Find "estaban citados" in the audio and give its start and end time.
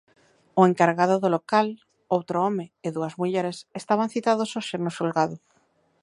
3.81-4.49